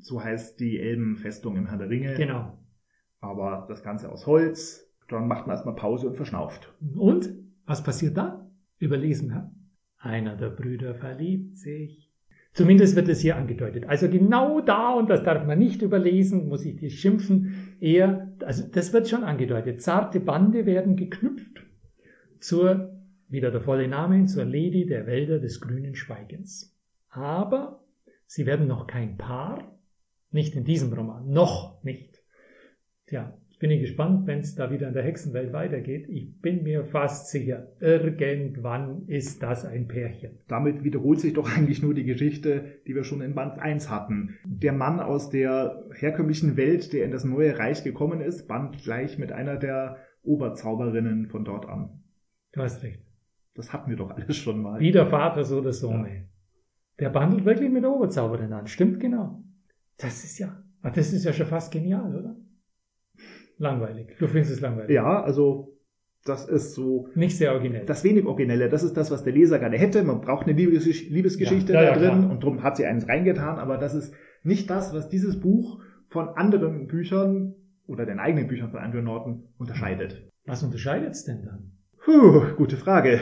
[0.00, 2.58] so heißt die Elbenfestung im Herr der Ringe, Genau.
[3.20, 4.88] aber das Ganze aus Holz.
[5.08, 6.72] Dann macht man erstmal Pause und verschnauft.
[6.96, 7.28] Und
[7.66, 8.48] was passiert da?
[8.78, 9.52] Überlesen, ha?
[9.98, 12.01] Einer der Brüder verliebt sich.
[12.52, 13.84] Zumindest wird es hier angedeutet.
[13.88, 18.64] Also genau da, und das darf man nicht überlesen, muss ich dir schimpfen, eher, also
[18.70, 19.80] das wird schon angedeutet.
[19.80, 21.64] Zarte Bande werden geknüpft
[22.40, 22.94] zur,
[23.28, 26.78] wieder der volle Name, zur Lady der Wälder des grünen Schweigens.
[27.08, 27.82] Aber
[28.26, 29.78] sie werden noch kein Paar,
[30.30, 32.22] nicht in diesem Roman, noch nicht.
[33.06, 36.08] Tja, bin ich gespannt, wenn es da wieder in der Hexenwelt weitergeht.
[36.08, 40.40] Ich bin mir fast sicher, irgendwann ist das ein Pärchen.
[40.48, 44.36] Damit wiederholt sich doch eigentlich nur die Geschichte, die wir schon in Band 1 hatten.
[44.44, 49.16] Der Mann aus der herkömmlichen Welt, der in das neue Reich gekommen ist, band gleich
[49.16, 52.02] mit einer der Oberzauberinnen von dort an.
[52.50, 53.06] Du hast recht.
[53.54, 54.80] Das hatten wir doch alles schon mal.
[54.80, 56.04] Wie der Vater, so der Sohn.
[56.04, 56.26] ey.
[56.98, 58.66] Der bandelt wirklich mit der Oberzauberin an.
[58.66, 59.44] Stimmt genau.
[59.98, 62.41] Das ist ja, das ist ja schon fast genial, oder?
[63.62, 64.16] Langweilig.
[64.18, 64.90] Du findest es langweilig.
[64.90, 65.78] Ja, also
[66.24, 67.86] das ist so Nicht sehr originell.
[67.86, 68.68] das wenig Originelle.
[68.68, 70.02] Das ist das, was der Leser gerne hätte.
[70.02, 72.30] Man braucht eine Liebes Liebesgeschichte Ja, ja, da ja, drin klar.
[72.32, 76.28] und darum hat sie eins reingetan, aber das ist nicht das, was dieses Buch von
[76.30, 77.54] anderen Büchern
[77.86, 80.28] oder den eigenen Büchern von Andrew Norton unterscheidet.
[80.44, 81.70] Was unterscheidet es denn dann?
[82.04, 83.20] Puh, gute Frage.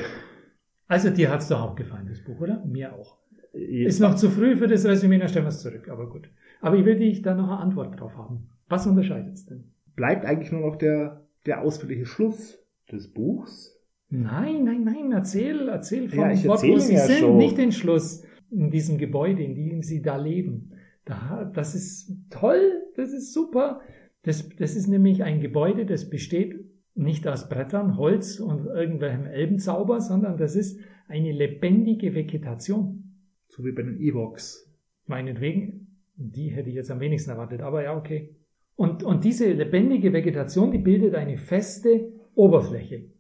[0.89, 2.65] Also dir hat's doch auch gefallen, das Buch, oder?
[2.65, 3.19] Mir auch.
[3.53, 6.31] Ist noch zu früh für das Resümee, dann stellen wir es zurück, aber gut.
[6.63, 8.49] Aber ich will dich da noch eine Antwort drauf haben.
[8.69, 9.65] Was unterscheidet es denn?
[9.97, 12.59] Bleibt eigentlich nur noch der, der ausführliche Schluss
[12.91, 13.77] des Buchs.
[14.09, 17.37] Nein, nein, nein, erzähl, erzähl von Ja, ich dort, wo sie ja sind, schon.
[17.37, 20.73] nicht den Schluss in diesem Gebäude, in dem sie da leben.
[21.05, 23.81] Da, das ist toll, das ist super.
[24.23, 30.01] Das, das ist nämlich ein Gebäude, das besteht nicht aus Brettern, Holz und irgendwelchem Elbenzauber,
[30.01, 33.15] sondern das ist eine lebendige Vegetation.
[33.49, 34.71] So wie bei den Evox.
[35.07, 38.37] Meinetwegen, die hätte ich jetzt am wenigsten erwartet, aber ja, okay.
[38.81, 43.11] Und, und diese lebendige Vegetation, die bildet eine feste Oberfläche.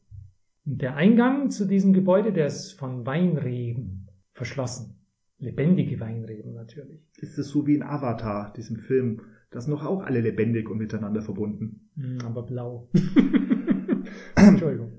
[0.64, 5.04] Und der Eingang zu diesem Gebäude, der ist von Weinreben verschlossen.
[5.36, 7.02] Lebendige Weinreben natürlich.
[7.18, 9.20] Ist es so wie in Avatar, diesem Film.
[9.50, 11.90] Das sind noch auch alle lebendig und miteinander verbunden.
[11.94, 12.88] Hm, aber blau.
[14.36, 14.92] Entschuldigung.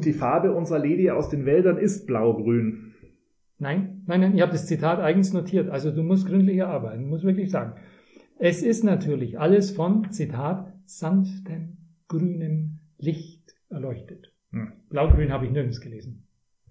[0.00, 2.92] Die Farbe unserer Lady aus den Wäldern ist blau-grün.
[3.58, 5.70] Nein, nein, nein, ich habe das Zitat eigens notiert.
[5.70, 7.80] Also du musst gründlicher arbeiten, muss wirklich sagen.
[8.46, 11.78] Es ist natürlich alles von, Zitat, sanftem,
[12.08, 14.34] grünem Licht erleuchtet.
[14.50, 14.70] Hm.
[14.90, 16.26] Blau-grün habe ich nirgends gelesen.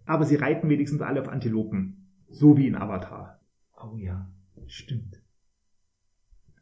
[0.06, 2.12] Aber sie reiten wenigstens alle auf Antilopen.
[2.30, 3.42] So wie in Avatar.
[3.76, 4.32] Oh ja,
[4.68, 5.20] stimmt.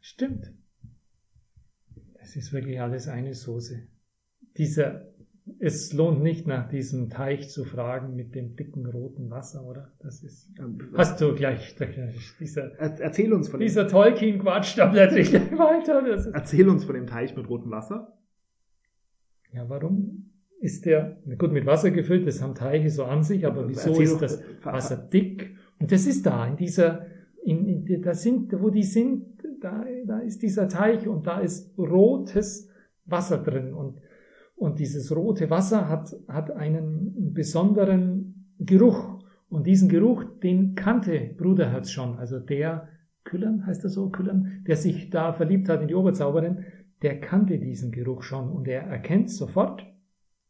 [0.00, 0.50] Stimmt.
[2.14, 3.86] Es ist wirklich alles eine Soße.
[4.56, 5.11] Dieser,
[5.58, 9.92] es lohnt nicht nach diesem Teich zu fragen mit dem dicken roten Wasser, oder?
[10.00, 10.48] Das ist,
[10.94, 11.74] hast du gleich,
[12.38, 16.30] dieser, Er, erzähl uns von dem, dieser Tolkien-Quatsch, da blätter ich gleich weiter.
[16.32, 18.16] Erzähl uns von dem Teich mit rotem Wasser.
[19.52, 23.68] ja, warum ist der, gut, mit Wasser gefüllt, das haben Teiche so an sich, aber
[23.68, 25.56] wieso Erzähl ist das Wasser dick?
[25.80, 27.06] Und das ist da, in dieser,
[27.44, 31.76] in, in, da sind, wo die sind, da, da ist dieser Teich und da ist
[31.76, 32.68] rotes
[33.06, 34.00] Wasser drin und,
[34.62, 41.90] und dieses rote Wasser hat, hat einen besonderen Geruch und diesen Geruch, den kannte Bruderherz
[41.90, 42.88] schon, also der
[43.24, 46.64] Küllern, heißt er so, Küllern, der sich da verliebt hat in die Oberzauberin,
[47.02, 49.84] der kannte diesen Geruch schon und er erkennt sofort,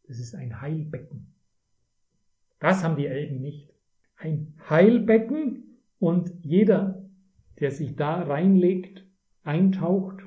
[0.07, 1.33] das ist ein Heilbecken.
[2.61, 3.73] Das haben die Elben nicht.
[4.17, 7.03] Ein Heilbecken und jeder,
[7.61, 9.07] der sich da reinlegt,
[9.43, 10.21] eintaucht,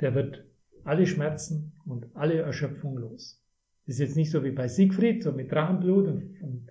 [0.00, 0.46] der wird
[0.84, 3.42] alle Schmerzen und alle Erschöpfung los.
[3.86, 6.68] Das ist jetzt nicht so wie bei Siegfried, so mit Drachenblut und, und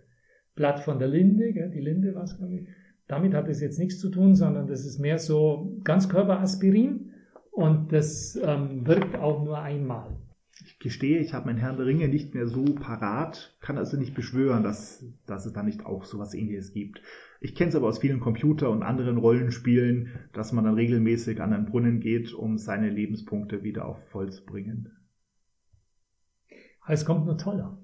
[0.55, 2.67] Blatt von der Linde, gell, die Linde war es, glaube ich.
[3.07, 7.11] Damit hat es jetzt nichts zu tun, sondern das ist mehr so Ganzkörperaspirin
[7.51, 10.17] und das ähm, wirkt auch nur einmal.
[10.63, 14.13] Ich gestehe, ich habe mein Herrn der Ringe nicht mehr so parat, kann also nicht
[14.13, 17.01] beschwören, dass, dass es da nicht auch sowas ähnliches gibt.
[17.41, 21.53] Ich kenne es aber aus vielen Computer- und anderen Rollenspielen, dass man dann regelmäßig an
[21.53, 24.91] einen Brunnen geht, um seine Lebenspunkte wieder auf voll zu bringen.
[26.91, 27.77] Es kommt nur toller.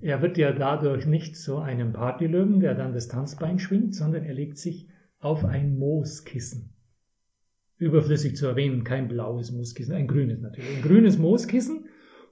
[0.00, 4.34] Er wird ja dadurch nicht zu einem Partylöwen, der dann das Tanzbein schwingt, sondern er
[4.34, 4.88] legt sich
[5.20, 6.74] auf ein Mooskissen.
[7.78, 10.76] Überflüssig zu erwähnen, kein blaues Mooskissen, ein grünes natürlich.
[10.76, 11.86] Ein grünes Mooskissen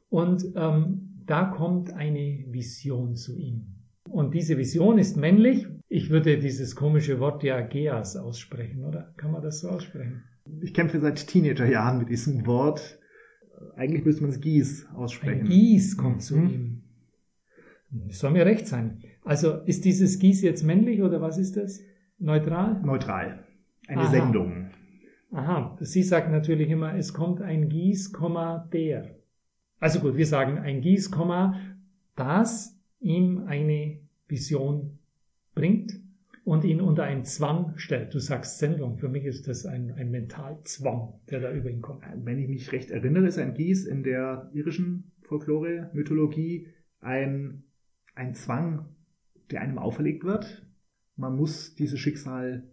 [0.09, 3.77] und ähm, da kommt eine Vision zu ihm.
[4.09, 5.69] Und diese Vision ist männlich.
[5.89, 9.15] Ich würde dieses komische Wort ja Geas aussprechen, oder?
[9.17, 10.25] Kann man das so aussprechen?
[10.61, 13.00] Ich kämpfe seit Teenagerjahren mit diesem Wort.
[13.77, 15.43] Eigentlich müsste man es Gieß aussprechen.
[15.43, 16.51] Ein Gieß kommt zu mhm.
[16.51, 16.83] ihm.
[18.09, 19.03] Das soll mir recht sein.
[19.25, 21.81] Also ist dieses Gieß jetzt männlich oder was ist das?
[22.19, 22.81] Neutral?
[22.85, 23.45] Neutral.
[23.89, 24.11] Eine Aha.
[24.11, 24.71] Sendung.
[25.33, 25.77] Aha.
[25.81, 28.13] Sie sagt natürlich immer, es kommt ein Gieß,
[28.73, 29.17] der.
[29.79, 31.11] Also gut, wir sagen ein Gieß,
[32.17, 34.99] das ihm eine Vision
[35.55, 36.00] bringt
[36.51, 38.13] und ihn unter einen Zwang stellt.
[38.13, 42.03] Du sagst Sendung, für mich ist das ein, ein Mentalzwang, der da über ihn kommt.
[42.25, 46.67] Wenn ich mich recht erinnere, ist ein Gieß in der irischen Folklore, Mythologie
[46.99, 47.63] ein,
[48.17, 48.89] ein Zwang,
[49.53, 50.67] der einem auferlegt wird.
[51.15, 52.65] Man muss dieses Schicksal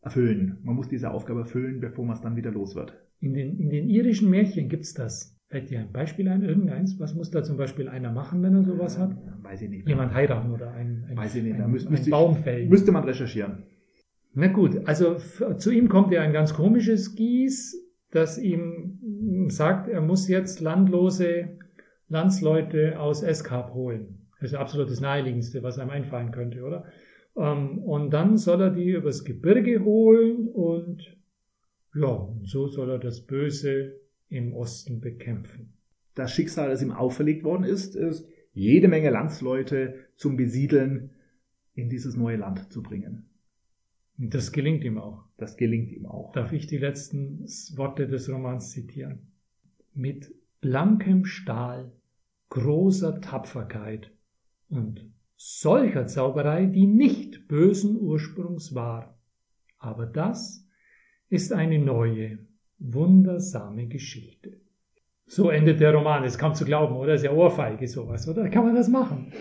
[0.00, 0.56] erfüllen.
[0.62, 2.96] Man muss diese Aufgabe erfüllen, bevor man es dann wieder los wird.
[3.20, 5.35] In den, in den irischen Märchen gibt es das.
[5.48, 6.98] Fällt dir ein Beispiel ein, irgendeins?
[6.98, 9.16] Was muss da zum Beispiel einer machen, wenn er sowas hat?
[9.42, 9.88] Weiß ich nicht.
[9.88, 11.60] Jemand heiraten oder ein, ein, Weiß ich nicht.
[11.60, 12.68] ein, müsste, ein Baum fällen.
[12.68, 13.62] Müsste man recherchieren.
[14.34, 15.16] Na gut, also
[15.56, 17.80] zu ihm kommt ja ein ganz komisches Gieß,
[18.10, 21.56] das ihm sagt, er muss jetzt landlose
[22.08, 24.26] Landsleute aus Eskap holen.
[24.40, 26.84] Das ist absolut das Naheliegendste, was einem einfallen könnte, oder?
[27.36, 31.16] Ähm, und dann soll er die übers Gebirge holen und
[31.94, 33.94] ja, so soll er das Böse
[34.28, 35.72] im Osten bekämpfen.
[36.14, 41.10] Das Schicksal, das ihm auferlegt worden ist, ist, jede Menge Landsleute zum Besiedeln
[41.74, 43.28] in dieses neue Land zu bringen.
[44.16, 45.24] Das gelingt ihm auch.
[45.36, 46.32] Das gelingt ihm auch.
[46.32, 47.44] Darf ich die letzten
[47.76, 49.32] Worte des Romans zitieren?
[49.92, 51.92] Mit blankem Stahl,
[52.48, 54.10] großer Tapferkeit
[54.70, 59.18] und solcher Zauberei, die nicht bösen Ursprungs war.
[59.78, 60.66] Aber das
[61.28, 62.38] ist eine neue,
[62.78, 64.60] wundersame Geschichte.
[65.26, 66.24] So endet der Roman.
[66.24, 67.14] Es kaum zu glauben, oder?
[67.14, 68.48] ist ja Ohrfeige sowas, oder?
[68.48, 69.32] Kann man das machen?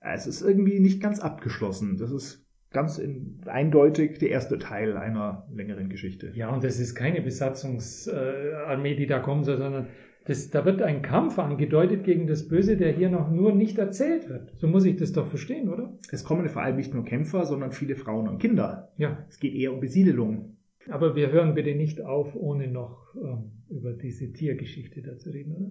[0.00, 1.96] Es ist irgendwie nicht ganz abgeschlossen.
[1.98, 6.32] Das ist ganz in, eindeutig der erste Teil einer längeren Geschichte.
[6.34, 9.88] Ja, und das ist keine Besatzungsarmee, die da kommen soll, sondern
[10.26, 14.28] das, da wird ein Kampf angedeutet gegen das Böse, der hier noch nur nicht erzählt
[14.28, 14.52] wird.
[14.56, 15.98] So muss ich das doch verstehen, oder?
[16.12, 18.92] Es kommen vor allem nicht nur Kämpfer, sondern viele Frauen und Kinder.
[18.98, 19.24] Ja.
[19.28, 20.57] Es geht eher um Besiedelung.
[20.88, 25.52] Aber wir hören bitte nicht auf, ohne noch ähm, über diese Tiergeschichte da zu reden,
[25.52, 25.70] oder?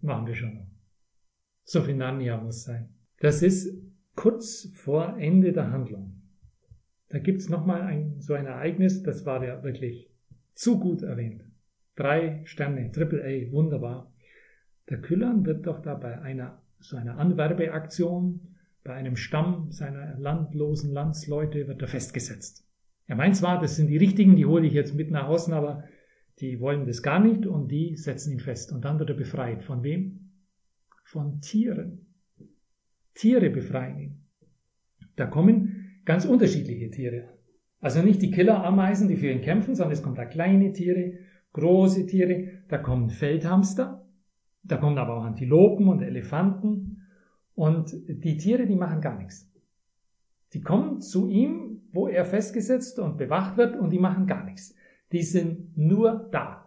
[0.00, 0.66] Machen wir schon noch.
[1.64, 2.90] So viel Narnia muss sein.
[3.20, 3.82] Das ist
[4.14, 6.20] kurz vor Ende der Handlung.
[7.08, 10.10] Da gibt's nochmal ein, so ein Ereignis, das war ja wirklich
[10.54, 11.44] zu gut erwähnt.
[11.96, 14.12] Drei Sterne, Triple A, wunderbar.
[14.88, 20.92] Der Küllern wird doch da bei einer, so einer Anwerbeaktion, bei einem Stamm seiner landlosen
[20.92, 22.67] Landsleute wird er festgesetzt.
[23.08, 25.84] Er meint zwar, das sind die richtigen, die hole ich jetzt mit nach außen, aber
[26.40, 28.70] die wollen das gar nicht und die setzen ihn fest.
[28.70, 29.64] Und dann wird er befreit.
[29.64, 30.30] Von wem?
[31.04, 32.06] Von Tieren.
[33.14, 34.24] Tiere befreien ihn.
[35.16, 37.30] Da kommen ganz unterschiedliche Tiere.
[37.80, 41.14] Also nicht die Killerameisen, die für ihn kämpfen, sondern es kommen da kleine Tiere,
[41.54, 44.06] große Tiere, da kommen Feldhamster,
[44.62, 47.06] da kommen aber auch Antilopen und Elefanten.
[47.54, 49.50] Und die Tiere, die machen gar nichts.
[50.52, 54.74] Die kommen zu ihm wo er festgesetzt und bewacht wird und die machen gar nichts.
[55.12, 56.66] Die sind nur da.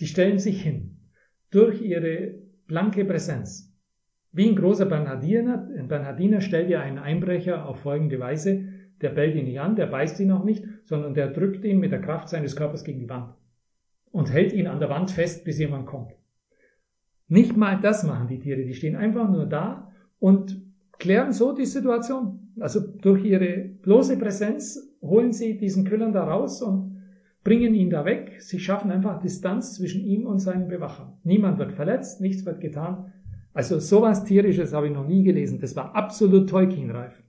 [0.00, 0.96] Die stellen sich hin.
[1.50, 2.34] Durch ihre
[2.66, 3.72] blanke Präsenz.
[4.32, 5.68] Wie ein großer Bernhardiner.
[5.78, 8.64] Ein Bernhardiner stellt ja einen Einbrecher auf folgende Weise.
[9.02, 11.92] Der bellt ihn nicht an, der beißt ihn auch nicht, sondern der drückt ihn mit
[11.92, 13.34] der Kraft seines Körpers gegen die Wand.
[14.10, 16.12] Und hält ihn an der Wand fest, bis jemand kommt.
[17.28, 18.62] Nicht mal das machen die Tiere.
[18.62, 20.60] Die stehen einfach nur da und
[21.02, 22.38] klären so die Situation.
[22.60, 27.02] Also durch ihre bloße Präsenz holen sie diesen Küllern da raus und
[27.42, 28.36] bringen ihn da weg.
[28.38, 31.18] Sie schaffen einfach Distanz zwischen ihm und seinem Bewacher.
[31.24, 33.12] Niemand wird verletzt, nichts wird getan.
[33.52, 35.58] Also sowas tierisches habe ich noch nie gelesen.
[35.60, 37.20] Das war absolut Tolkien-reif.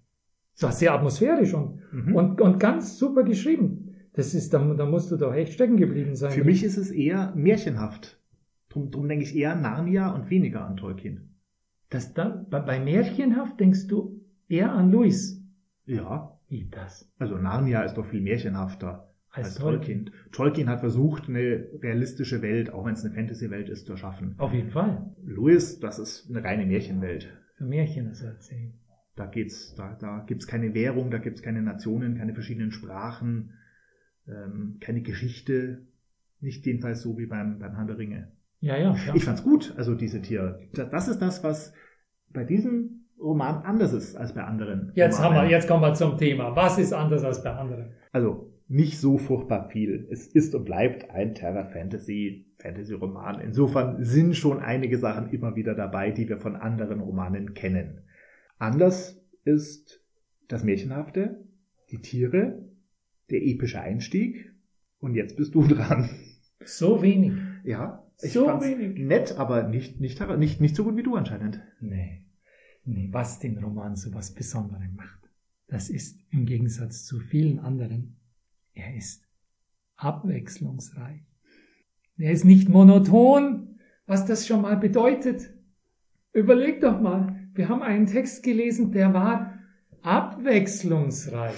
[0.56, 2.16] Es war sehr atmosphärisch und, mhm.
[2.16, 3.96] und, und ganz super geschrieben.
[4.14, 6.32] Das ist, da, da musst du doch echt stecken geblieben sein.
[6.32, 8.20] Für mich ist es eher märchenhaft.
[8.70, 11.33] Drum, drum denke ich eher Narnia und weniger an Tolkien.
[11.90, 15.42] Das da, bei, bei märchenhaft denkst du eher an Louis.
[15.86, 16.40] Ja.
[16.50, 17.12] Wie das?
[17.18, 20.12] Also Narnia ist doch viel märchenhafter als, als Tolkien.
[20.32, 24.36] Tolkien hat versucht, eine realistische Welt, auch wenn es eine Fantasy-Welt ist, zu erschaffen.
[24.38, 25.16] Auf jeden Fall.
[25.24, 27.28] Louis, das ist eine reine Märchenwelt.
[27.58, 28.74] Für Märchen ist erzählen.
[29.16, 33.54] Da geht's, da, da gibt's keine Währung, da gibt's keine Nationen, keine verschiedenen Sprachen,
[34.28, 35.88] ähm, keine Geschichte.
[36.40, 38.32] Nicht jedenfalls so wie beim, beim Herrn der Ringe.
[38.64, 38.96] Ja, ja.
[38.96, 39.14] ja.
[39.14, 40.62] Ich fand's gut, also diese Tiere.
[40.72, 41.74] Das ist das, was
[42.32, 44.94] bei diesem Roman anders ist als bei anderen.
[44.96, 45.38] Jetzt Romanen.
[45.38, 46.56] haben wir, jetzt kommen wir zum Thema.
[46.56, 47.92] Was ist anders als bei anderen?
[48.14, 50.08] Also nicht so furchtbar viel.
[50.10, 53.42] Es ist und bleibt ein Terra Fantasy Fantasy Roman.
[53.42, 58.06] Insofern sind schon einige Sachen immer wieder dabei, die wir von anderen Romanen kennen.
[58.60, 60.02] Anders ist
[60.48, 61.44] Das Märchenhafte,
[61.92, 62.64] die Tiere,
[63.30, 64.54] der epische Einstieg
[65.00, 66.10] und jetzt bist du dran.
[66.64, 67.34] So wenig.
[67.66, 69.00] Ja, ich So fand's wenig.
[69.00, 71.62] nett, aber nicht, nicht, nicht, nicht so gut wie du anscheinend.
[71.80, 72.26] Nee.
[72.86, 75.30] Nee, was den Roman so was Besonderes macht,
[75.68, 78.18] das ist im Gegensatz zu vielen anderen,
[78.74, 79.24] er ist
[79.96, 81.22] abwechslungsreich.
[82.18, 85.54] Er ist nicht monoton, was das schon mal bedeutet.
[86.34, 89.60] Überleg doch mal, wir haben einen Text gelesen, der war
[90.02, 91.54] abwechslungsreich.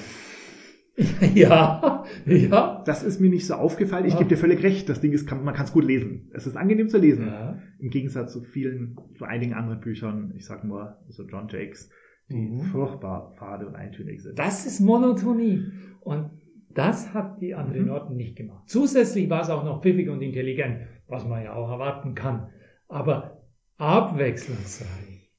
[1.35, 2.83] Ja, ja.
[2.85, 4.05] Das ist mir nicht so aufgefallen.
[4.05, 4.19] Ich Ja.
[4.19, 4.87] gebe dir völlig recht.
[4.87, 6.29] Das Ding ist, kann, man kann es gut lesen.
[6.33, 7.27] Es ist angenehm zu lesen.
[7.27, 7.59] ja.
[7.79, 11.89] Im Gegensatz zu vielen, zu einigen anderen Büchern, ich sag nur, so John Jakes,
[12.29, 12.61] die Mhm.
[12.71, 14.39] furchtbar fade und eintönig sind.
[14.39, 15.65] Das ist Monotonie.
[16.01, 16.31] Und
[16.69, 17.87] das hat die Andre Mhm.
[17.87, 18.63] Norton nicht gemacht.
[18.67, 22.49] Zusätzlich war es auch noch pfiffig und intelligent, was man ja auch erwarten kann.
[22.87, 23.41] Aber
[23.77, 25.29] abwechslungsreich.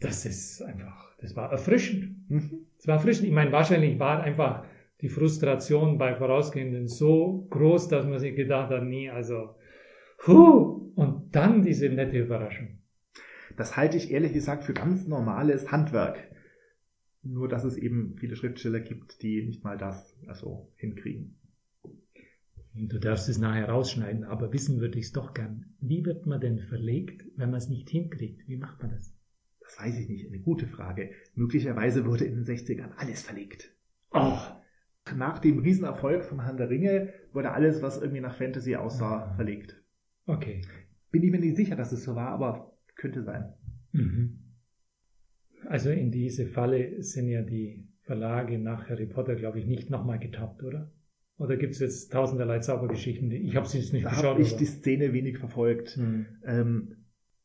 [0.00, 2.28] Das ist einfach, das war erfrischend.
[2.30, 2.66] Mhm.
[2.80, 3.28] Es war erfrischend.
[3.28, 4.64] Ich meine, wahrscheinlich war einfach
[5.02, 9.54] die Frustration bei Vorausgehenden so groß, dass man sich gedacht hat, nee, also,
[10.26, 12.78] huh, und dann diese nette Überraschung.
[13.58, 16.18] Das halte ich ehrlich gesagt für ganz normales Handwerk.
[17.22, 21.36] Nur, dass es eben viele Schriftsteller gibt, die nicht mal das also hinkriegen.
[22.72, 25.74] Du darfst es nachher rausschneiden, aber wissen würde ich es doch gern.
[25.80, 28.48] Wie wird man denn verlegt, wenn man es nicht hinkriegt?
[28.48, 29.12] Wie macht man das?
[29.70, 31.10] Das weiß ich nicht, eine gute Frage.
[31.34, 33.72] Möglicherweise wurde in den 60ern alles verlegt.
[34.10, 34.36] Oh,
[35.16, 39.34] Nach dem Riesenerfolg von Herrn der Ringe wurde alles, was irgendwie nach Fantasy aussah, Ah.
[39.36, 39.80] verlegt.
[40.26, 40.62] okay.
[41.12, 43.52] Bin ich mir nicht sicher, dass es so war, aber könnte sein.
[43.92, 44.38] Mhm.
[45.66, 50.18] Also in diese Falle sind ja die Verlage nach Harry Potter, glaube ich, nicht nochmal
[50.20, 50.90] getappt, oder?
[51.38, 53.30] Oder gibt es jetzt tausenderlei Zaubergeschichten?
[53.32, 54.24] Ich habe sie jetzt nicht Da geschaut.
[54.26, 55.90] habe ich aber- die Szene wenig verfolgt.
[55.96, 56.26] Hm.
[56.44, 56.96] Ähm,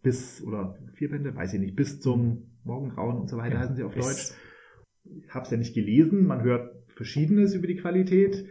[0.01, 3.76] Bis, oder vier Bände, weiß ich nicht, bis zum Morgengrauen und so weiter Ja, heißen
[3.76, 4.32] sie auf Deutsch.
[5.03, 8.45] Ich habe es ja nicht gelesen, man hört Verschiedenes über die Qualität,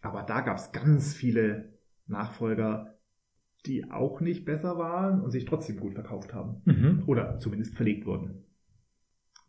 [0.00, 1.74] aber da gab es ganz viele
[2.06, 2.98] Nachfolger,
[3.66, 6.62] die auch nicht besser waren und sich trotzdem gut verkauft haben.
[6.64, 7.04] Mhm.
[7.06, 8.44] Oder zumindest verlegt wurden.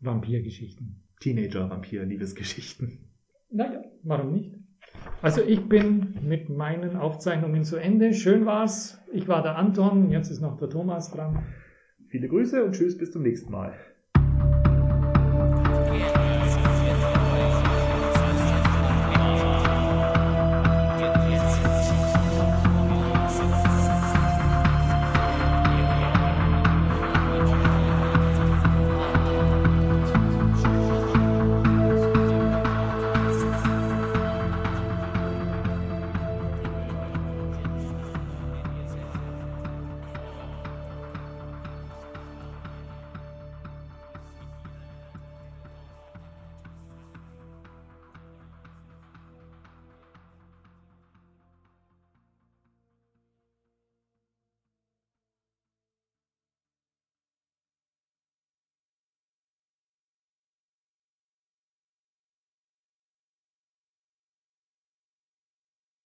[0.00, 1.05] Vampirgeschichten.
[1.20, 2.98] Teenager-Vampir-Liebesgeschichten.
[3.50, 4.54] Naja, warum nicht?
[5.22, 8.12] Also ich bin mit meinen Aufzeichnungen zu Ende.
[8.14, 9.02] Schön war's.
[9.12, 11.44] Ich war der Anton, jetzt ist noch der Thomas dran.
[12.08, 13.74] Viele Grüße und tschüss, bis zum nächsten Mal.